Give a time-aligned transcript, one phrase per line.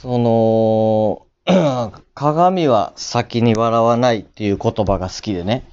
[0.00, 1.26] その、
[2.14, 5.64] 鏡は先に笑わないっていう言葉が好きでね。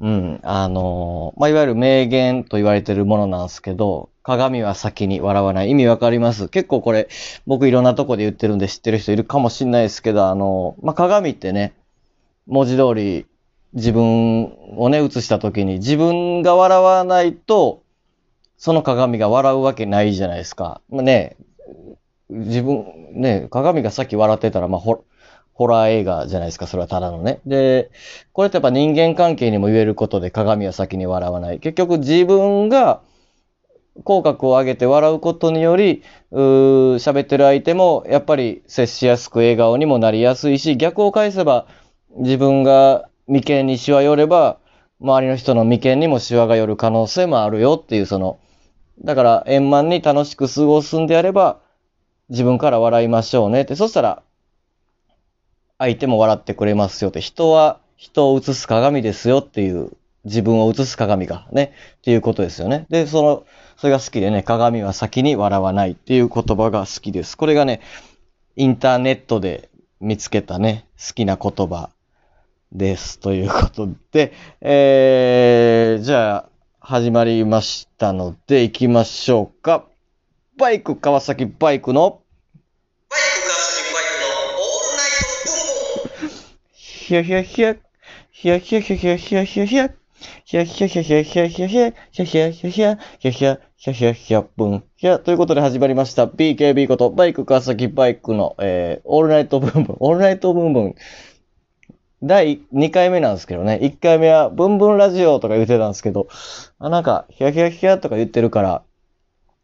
[0.00, 0.40] うん。
[0.42, 5.70] あのまあ、いわゆる名言と言われてるものなんですけど、鏡は先に笑わない。
[5.70, 6.48] 意味わかります？
[6.48, 7.08] 結構これ、
[7.46, 11.72] 僕いろんなとこで言ってるんで知ってる人いるかもしんないですけど、あのまあ、鏡ってね、
[12.46, 13.26] 文字通り
[13.72, 17.82] 自分をね、映した時に自分が笑わないと、
[18.58, 20.80] その鏡が笑うわけないじゃないですか。
[20.88, 21.36] まあ、ね、
[22.28, 25.04] 自分、ね、鏡がさっき笑ってたら、まあ、ホ
[25.54, 27.40] ホラー映画じゃないですか、それはただのね。
[27.46, 27.90] で、
[28.32, 31.60] これってやっぱ人間関係にも言えることで鏡は先に笑わない。
[31.60, 33.00] 結局自分が
[34.04, 41.66] 口角を上げて笑うことにより、うー喋ってる相手もやっぱり接しやすく笑顔にもなりやすいし、逆を返せば
[42.18, 44.58] 自分が眉間にシワ寄れば、
[45.00, 48.38] 周りの人の眉間にもシワが寄る可能性もあるよっていうその、
[49.02, 51.60] だから円満に楽しく過ごすんであれば、
[52.28, 53.76] 自分から笑いましょうねって。
[53.76, 54.22] そしたら、
[55.78, 57.20] 相手も笑ってくれますよって。
[57.20, 59.92] 人は人を映す鏡ですよっていう、
[60.24, 62.86] 自分を映す鏡がね、っていうことですよね。
[62.90, 63.46] で、その、
[63.76, 67.36] それが好きでね、鏡は先に笑わないっていう言葉が好きです。
[67.36, 67.80] これがね、
[68.56, 69.68] インターネットで
[70.00, 71.90] 見つけたね、好きな言葉
[72.72, 73.20] です。
[73.20, 76.48] ということで、えー、じゃあ、
[76.80, 79.84] 始まりましたので、行きましょうか。
[80.58, 82.22] バイク、川崎バイクの、
[83.10, 86.30] バイク川崎バイクのオールナイトボンボン
[86.72, 87.76] ひやひやひや、
[88.30, 89.90] ひやひやひやひやひやひやひや、
[90.46, 94.84] ひやひやひやひやひやひやひや、ひやひやひやひや、ひやひやひやひやひやぶん。
[94.96, 96.24] ひや、ということで始まりました。
[96.24, 100.94] BKB こと、バイク川崎バイクの、えー、オールナイトブンブン、オールナイトブンブン。
[102.22, 103.78] 第2回目なんですけどね。
[103.82, 106.28] 1回目は、ブンブンラジオとか言ってたんですけど、
[106.78, 108.82] あ、なんか、ひやひやひやとか言ってるから、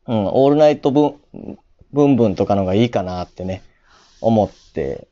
[0.07, 1.59] うん、オールナイトブン、
[1.93, 3.63] ブンブンとかのがいいかなってね、
[4.21, 5.09] 思って、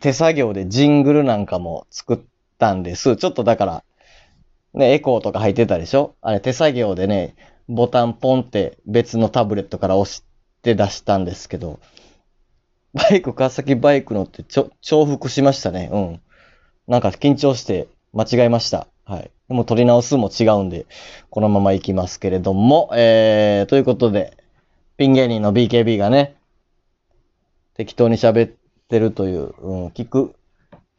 [0.00, 2.18] 手作業でジングルなんかも作っ
[2.58, 3.16] たんです。
[3.16, 3.84] ちょっとだから、
[4.74, 6.14] ね、エコーとか入ってたでしょ？
[6.20, 7.36] あれ手作業でね、
[7.68, 10.24] ボタンポンって別のタブレットから押し
[10.62, 11.78] て出したんですけど、
[12.94, 15.90] バイク、川崎バイクのってちょ、重複しましたね。
[15.92, 16.20] うん。
[16.86, 18.88] なんか緊張して間違えました。
[19.04, 19.30] はい。
[19.48, 20.86] でも取り直すも違うんで、
[21.30, 24.36] このまま行きますけれども、えー、ということで、
[24.98, 26.36] ピン芸人の BKB がね、
[27.74, 28.50] 適当に喋っ
[28.88, 30.34] てるという、うん、聞く、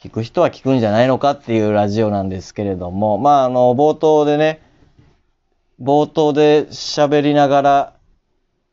[0.02, 4.62] 聞く人は聞くんじゃないのかっていうラジオなんですけれども、まあ、あの、冒頭でね、
[5.80, 7.94] 冒頭で喋りながら、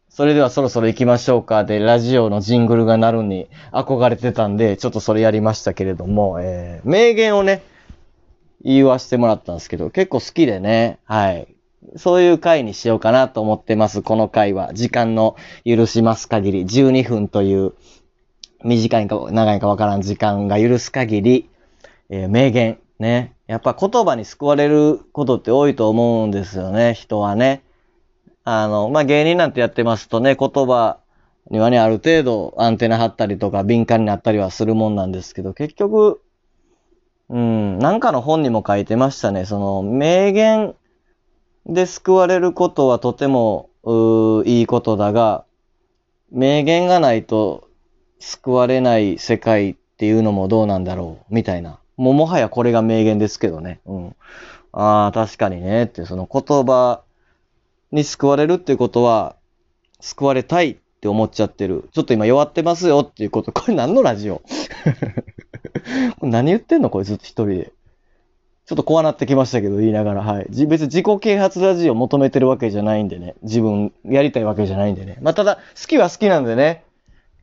[0.09, 1.65] それではそろそろ行きましょうか。
[1.65, 7.63] で、ラジオのジングルが鳴るに憧れてたんで、ちょっとそれやりましたけれども、えー、名言をね、
[8.75, 11.49] 言わせてもらったんですけど、結構好きでね、はい。
[11.97, 14.75] そういう回にしようかなと思ってます、この回は。
[14.75, 17.75] 時間の許します限り、12分という、
[18.65, 21.49] 短いか長いかわからん時間が許す限り、
[22.11, 23.35] えー名言、ね。
[23.47, 27.63] やっぱ言葉に救われることって多いと思うんですよね、人はね。
[28.43, 30.99] あの、まあ、芸人なんてやってますとね、言葉
[31.51, 36.21] にはね、ある程度アンテナ張ったりとか敏感になったりはするもんなんですけど、結局、
[37.29, 39.45] うん、なんかの本にも書いてましたね。
[39.45, 40.75] その、名言
[41.67, 43.71] で救われることはとても、
[44.45, 45.45] いいことだが、
[46.31, 47.69] 名言がないと
[48.19, 51.79] 救われない世界っていうのもどうなんだろう、みたいな。
[51.97, 53.81] もうもはやこれが名言ですけどね。
[53.87, 54.17] うん。
[54.73, 57.03] ああ、確かにね、って、その言葉
[57.93, 59.37] に救われるっていうことは、
[60.01, 61.89] 救われたいって思っちゃってる。
[61.93, 63.53] ちょっと今弱ってますよっていうこと。
[63.53, 64.43] これ何のラジオ？
[66.23, 67.73] 何言ってんのこれずっと一人で。
[68.67, 70.47] ちょっと怖なってきましたけど、言いながら、はい。
[70.67, 73.37] 別に自己啓発ラジオ求めてるわけじゃないんでね。
[73.43, 75.19] 自分やりたいわけじゃないんでね。
[75.23, 76.83] まあ、ただ、好きは好きなんでね。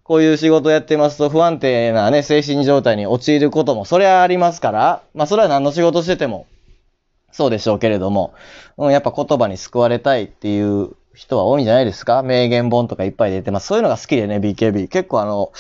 [0.03, 6.45] こういう仕事やってますと不安定なね、精神状態に陥ることも、それはありますから、まあ、それは何の仕事してても、
[7.31, 8.33] そうでしょうけれども、
[8.77, 12.24] うん、やっぱ言葉に救われたいっていう人は多いんじゃないですか？
[12.24, 13.68] 名言本とかいっぱい出てます。
[13.68, 14.88] そういうのが好きでね、BKB。
[14.88, 15.51] 結構あの、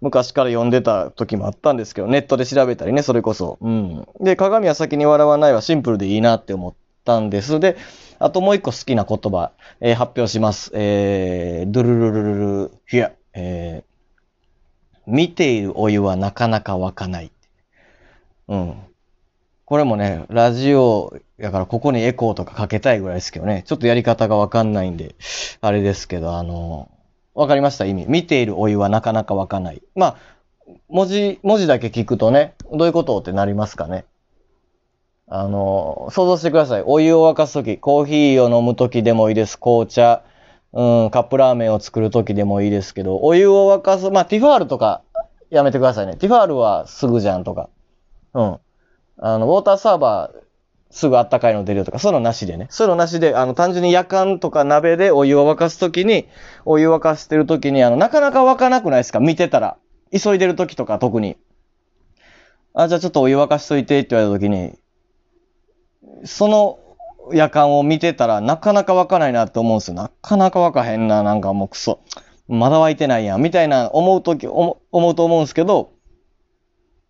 [0.00, 3.58] 昔から読んでた時もあったんですけど、ネットで調べたりね、それこそ。
[3.60, 4.06] うん。
[4.20, 6.74] で、鏡は先に笑わないはシンプルでいいなって思っ
[7.04, 7.60] たんです。
[7.60, 7.76] で、
[8.18, 10.70] あともう一個好きな言葉、えー発表します。
[10.74, 17.30] えー、ドゥルルルルル、ヒヤ、えー、見ているお湯はなかなか沸かない。
[18.48, 18.74] うん。
[19.66, 23.64] これもね、ラジオやからここにエコーとかかけたいぐらいですけどね。
[23.66, 25.16] ちょっとやり方がわかんないんで、
[25.60, 26.88] あれですけど、あの、
[27.34, 28.06] わかりました意味。
[28.06, 29.82] 見ているお湯はなかなか沸かない。
[29.96, 30.16] まあ、
[30.88, 34.04] 文字、文字だけ聞くとね、どういうことってなりますかね。
[35.26, 36.84] あの、想像してください。
[36.86, 39.58] お湯を沸かすとき、コーヒーを飲むときでもいいです。
[39.58, 40.22] 紅茶、
[40.74, 45.02] うん、カップラーメンを作るときでもいいですけど、お湯を沸かす、まあ、ティファールとか
[45.50, 46.14] やめてくださいね。
[46.14, 47.68] ティファールはすぐじゃんとか。
[48.32, 48.58] うん。
[49.18, 50.46] あの、ウォーターサーバー、
[50.90, 52.68] すぐあったかいの出るよとか、そういうのなしでね。
[52.70, 56.28] そういうのなしで、あの、単純に夜間とか鍋でお湯を沸かすときに、
[56.64, 59.20] お湯沸かしてるときに、あの、なかなか沸かなくないですか？
[59.20, 59.76] 見てたら。
[60.12, 61.36] 急いでるときとか特に。
[62.72, 64.74] あ、じゃあちょっとお湯沸かしといてって言われたときに、
[66.24, 66.78] その
[67.32, 69.94] 夜間を見てたらなかなか湧かないなって思うんですよ。
[69.94, 72.00] なかなか湧かへんな、なんかもうクソ。
[72.48, 75.90] まだ湧いてないやん、みたいな思うとき、思うと思うんですけど、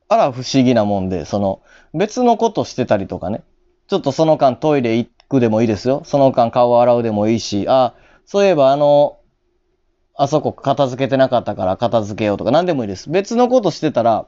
[0.09, 1.63] あら不思議なもんで、その
[1.95, 3.43] 別のことしてたりとかね。
[3.89, 6.03] ちょっとその間トイレ行くでもいいですよ。
[6.05, 7.95] その間顔洗うでもいいし、あ、
[8.25, 9.19] そういえばあの、
[10.15, 13.11] あそこ片付けてなかったから片付けようとか何でもいいです。
[13.11, 14.27] 別のことしてたら、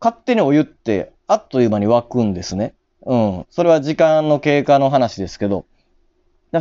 [0.00, 2.74] 勝手にお湯ってあっという間に沸くんですね。
[3.04, 3.46] うん。
[3.50, 5.66] それは時間の経過の話ですけど。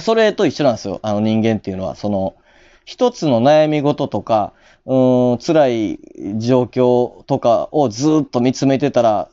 [0.02, 1.00] それと一緒なんですよ。
[1.02, 1.96] あの人間っていうのは。
[1.96, 2.36] その、
[2.90, 4.52] 一つの悩み事とか、
[4.88, 6.00] うーん、辛い
[6.40, 9.30] 状況とかをずっと見つめてたら、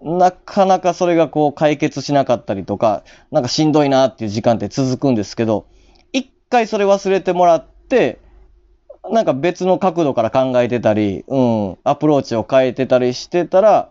[0.00, 5.66] なかなかそれがこう解決しなかったりとか、なんかしんどいなっていう時間って続くんですけど、
[6.14, 8.18] 一回それ忘れてもらって、
[9.10, 13.90] なんか別の角度から考えてたり、うん、アプローチを変えてたりしてたら、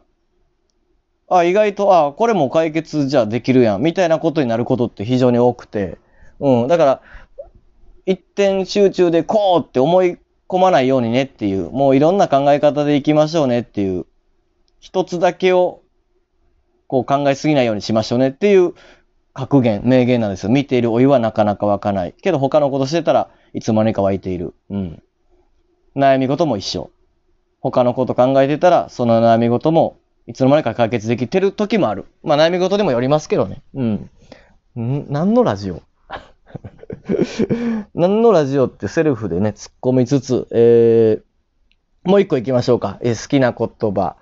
[1.30, 6.00] あ、意外と、あ、これも解決じゃできるやん、みたいなことになることって非常に多くて、
[6.40, 7.02] うん、だから、
[8.06, 10.18] 一点集中でこうって思い
[10.48, 14.06] 込まないようにねっていう、もういろんな考え方でいきましょうねっていう、
[14.80, 15.82] 一つだけを
[16.88, 18.74] こう考えすぎないようにしましょうねっていう
[19.34, 20.50] 格言、名言なんですよ。
[20.50, 22.14] 見ているお湯はなかなか沸かない。
[22.22, 24.54] けど他のことしてたらいつまにか沸いている。
[24.70, 25.02] うん。
[25.96, 26.92] 悩み事も一緒。
[27.62, 29.98] 他のこと考えてたらその悩み事も
[30.28, 32.06] いつの間にか解決できてる時もある。
[32.22, 33.62] まあ悩み事でもよりますけどね。
[33.74, 34.10] うん。
[34.78, 35.82] ん何のラジオ？
[37.94, 42.98] 何のラジオってセルフでね、突っ込みつつ、えー、もう一個行きましょうか。
[43.02, 44.16] えー、好きな言葉。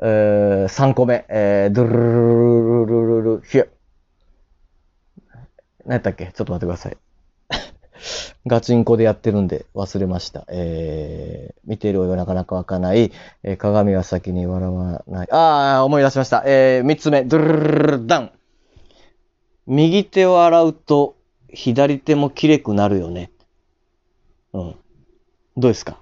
[0.00, 1.24] えー、3個目。
[1.28, 3.68] えー、ドゥルルルルルルル、ヒュ。
[5.84, 6.96] 何やったっけちょっと待ってください。
[8.46, 10.44] ガチンコでやってるんで忘れました。
[10.48, 13.12] えー、見ているおはなかなか湧かない。
[13.42, 15.32] えー、鏡は先に笑わない。
[15.32, 16.42] ああ、思い出しました。
[16.46, 17.24] えー、3つ目。
[17.24, 18.32] ドゥルルルルルダン。
[19.66, 21.16] 右手を洗うと
[21.52, 23.30] 左手もきれくなるよね。
[24.52, 24.74] うん。
[25.56, 25.98] どうですか？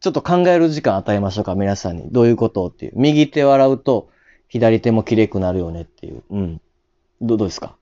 [0.00, 2.10] ちょっと考える時間与えましょうか、皆さんに。
[2.10, 2.92] どういうことっていう。
[2.94, 4.10] 右手を洗うと
[4.48, 6.22] 左手もきれくなるよねっていう。
[6.30, 6.60] うん。
[7.20, 7.76] どどうですか？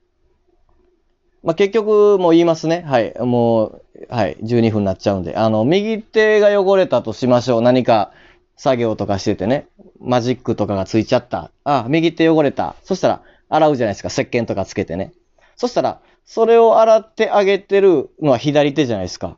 [1.43, 2.85] まあ、結局、もう言いますね。
[2.87, 3.13] はい。
[3.19, 4.37] もう、はい。
[4.37, 5.35] 12分になっちゃうんで。
[5.35, 7.61] あの、右手が汚れたとしましょう。
[7.61, 8.13] 何か
[8.55, 9.67] 作業とかしててね。
[9.99, 11.51] マジックとかがついちゃった。
[11.65, 12.77] あ、右手汚れた。
[12.83, 14.07] そしたら、洗うじゃないですか。
[14.07, 15.11] 石鹸とかつけてね。
[15.57, 19.37] そしたら、それを洗ってあげてるのは左手じゃないですか。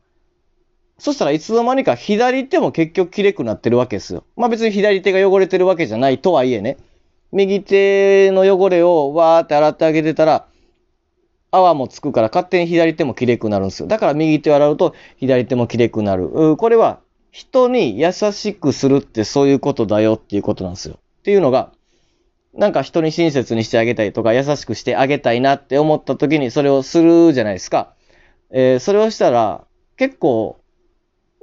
[0.98, 4.24] そしたらいつの間にか左手も結局綺麗くなってるわけですよ。
[4.38, 6.78] まあ別に左手が汚れてるわけじゃないとはいえね。
[7.32, 10.48] 右手の汚れをわーって洗ってあげてたら、
[11.52, 13.88] 泡もつくから勝手に左手も綺麗くなるんですよ。
[13.88, 16.56] だから右手を洗うと左手も綺麗くなる。
[16.58, 17.00] これは
[17.32, 20.96] 人に優しくするってそういうことだよっていうことなんですよ。
[21.20, 21.72] っていうのが、
[22.56, 27.94] なんか人に親切にしてあげたいとか優しくしてあげたいなって思った時にそれをするじゃないですか。
[28.52, 29.66] えーそれをしたら
[29.98, 30.58] 結構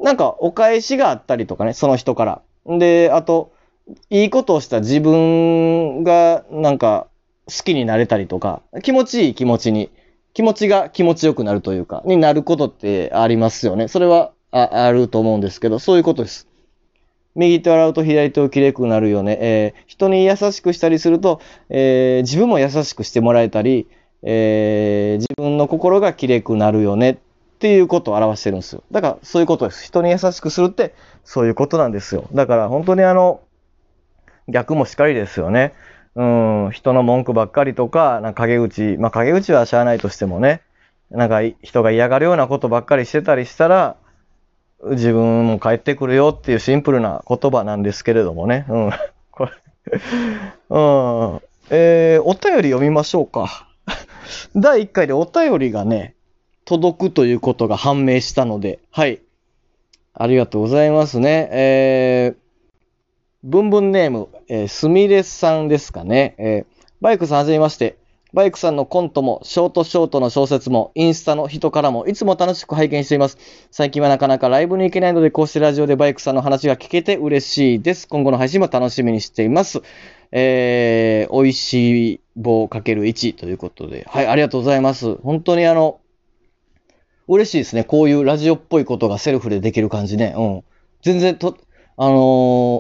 [0.03, 2.43] なんかお返しがあったりとかね、その人から。
[2.67, 3.53] で、あと、
[4.11, 7.09] いいことをした自分がなんか
[7.47, 9.91] 好きになれたりとか、気持ちいい気持ちに、
[10.35, 13.87] 気持ちが気持ちよくなるというか、になることってありますよね。
[13.87, 16.49] それはああると思うんですけど、そういうことです。
[17.35, 19.39] 右手を洗うと左手をきれくなるよね。
[19.41, 23.89] えー人に優しくしたりすると、えー自分も優しくしてもらえたり、
[24.23, 27.17] えー自分の心がきれくなるよねっ
[27.59, 28.83] ていうことを表してるんですよ。
[28.91, 29.85] だからそういうことです。
[29.85, 32.29] 人に優しくするってそういうことなんですよ。
[32.33, 33.41] だから本当にあの、
[34.49, 35.73] 逆もしかりですよね。
[36.15, 40.61] うん、人の文句ばっかりとか、なんか陰口、まあ陰口はしゃあないとしてもね、
[41.11, 43.97] なんか人が嫌がるようなことばっかりしてたりしたら、
[44.83, 48.67] 自分も帰ってくるよっていうシンプルな言葉なんですけれどもね。
[48.69, 48.91] うん。
[49.31, 49.53] これ、
[50.71, 51.41] うん。
[51.71, 53.69] えー、お便り読みましょうか。
[54.57, 56.15] 第1回でお便りがね、
[56.65, 59.21] 届くということが判明したので、はい。
[60.15, 61.49] ありがとうございますね。
[61.53, 62.37] えー、
[63.45, 66.35] ブンブンネーム、えー、すみれさんですかね。
[66.39, 67.97] えー、バイクさんはじめまして。
[68.35, 73.37] バイクさんのコントも、ショートショートの小説も、インスタの人からも、いつも楽しく拝見しています。
[73.71, 78.09] 最近はなかなかライブに行けないので、こうしてラジオでバイクさんの話が聞けて嬉しいです。
[78.09, 79.83] 今後の配信も楽しみにしています。
[80.31, 84.07] えー、美味しい棒かける1ということで。
[84.09, 85.17] はい、ありがとうございます。
[85.17, 86.01] 本当にあの、
[87.29, 87.85] 嬉しいですね。
[87.85, 90.35] こういうラジオっぽいことがセルフでできる感じね。
[90.39, 90.65] うん。
[91.03, 91.59] 全然と、
[91.99, 92.17] あのー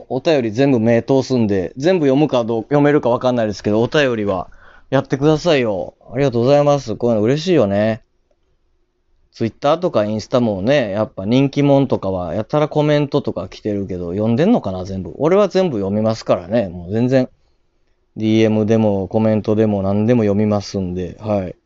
[0.08, 4.48] お便り全部目通すんで、全部読むかどう、読めるかわかんないですけど、お便りは
[4.92, 5.94] やってくださいよ。
[6.12, 6.96] ありがとうございます。
[6.96, 8.04] こういうの嬉しいよね。
[9.30, 15.14] ツイッターとかインスタもね、やっぱ人気者とかは、やたらコメントとか来てるけど、読んでんのかな、全部。
[15.16, 16.68] 俺は全部読みますからね。
[16.68, 17.30] もう全然、
[18.18, 21.56] DM でもコメントでも何でも読みますんで、はい。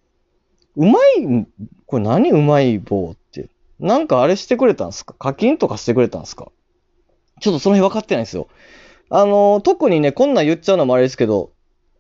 [0.77, 1.47] うまい、
[1.87, 3.49] これ何うまい棒って。
[3.81, 5.15] なんかあれしてくれたんすか？
[5.15, 6.53] 課金とかしてくれたんすか？
[7.41, 8.47] ちょっとその辺分かってないんですよ。
[9.11, 11.51] あのー特にね、こんなん言っちゃうのもあれですけど、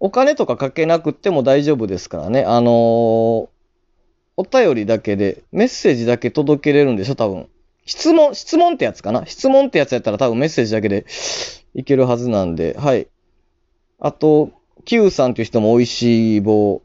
[0.00, 2.45] お金とかかけなくても大丈夫ですからね。
[2.45, 3.49] あのー
[4.38, 7.15] お便りだけで、メッセージだけ届けれるんでしょ？
[7.15, 7.49] 多分。
[7.87, 9.25] 質問、質問ってやつかな？
[9.25, 11.07] 質問ってやつやったら多分メッセージだけで
[11.73, 13.09] いけるはずなんで、はい。
[13.99, 14.50] あと、
[14.85, 16.83] Q さんっていう人も美味しい棒、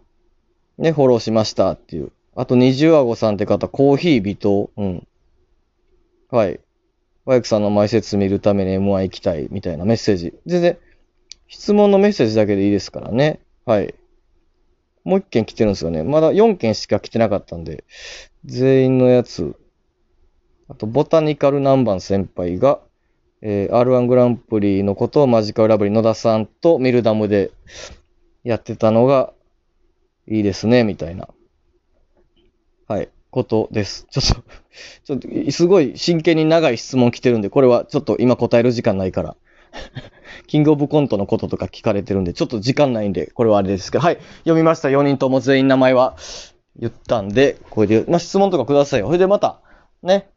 [0.77, 2.13] ね、フォローしましたっていう。
[2.37, 4.71] あと、二十あごさんって方、コーヒー微糖。
[4.77, 5.05] うん。
[6.29, 6.61] はい。
[7.25, 10.33] バイクさんの前説見るために M1 行きたいみたいなメッセージ。
[10.45, 10.77] 全然、
[11.51, 13.41] 質問のメッセージだけでいいですからね。
[13.65, 13.93] はい。
[15.03, 16.01] もう一件来てるんですよね。
[16.01, 17.83] まだ4件しか来てなかったんで、
[18.45, 19.55] 全員のやつ。
[20.69, 22.79] あと、ボタニカル南蛮先輩が、
[23.41, 27.51] えー R1 グランプリのことをマジカルラブリー野田さんとミルダムで
[28.45, 29.33] やってたのが
[30.27, 31.27] いいですね、みたいな。
[32.87, 34.07] はい、ことです。
[34.09, 34.43] ちょっと、
[35.03, 39.35] ちょっと、すごい真剣に長い質問来てるんで、これはちょっと今答える時間ないから。
[40.47, 44.89] キングオブコントのこととか聞かれてるんで、ちょっと時間ないんで、これはあれですけど、はい、読みました。
[44.89, 46.15] 4人とも全員名前は
[46.77, 49.07] 言ったんで、これで、まあ、質問とかくださいよ。
[49.07, 49.59] それでまた、
[50.03, 50.29] ね、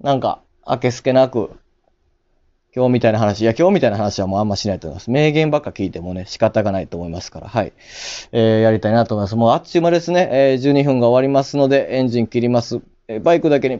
[0.00, 1.50] なんか、あけすけなく、
[2.74, 5.10] 今日みたいな話、いや、今日みたいな話はもうあんましないと思います。
[5.10, 7.72] 名言ばっか聞いてもね、仕方がないと思いますから、はい。
[8.32, 9.36] えー、やりたいなと思います。
[9.36, 10.28] もうあっちゅう間ですね。
[10.32, 12.80] えー、12分が終わりますので、エンジン切ります。
[13.06, 13.78] えーバイクだけに